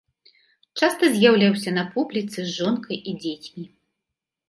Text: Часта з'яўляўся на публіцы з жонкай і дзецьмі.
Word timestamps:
Часта 0.79 1.09
з'яўляўся 1.17 1.75
на 1.77 1.83
публіцы 1.93 2.39
з 2.43 2.49
жонкай 2.57 2.97
і 3.09 3.19
дзецьмі. 3.23 3.63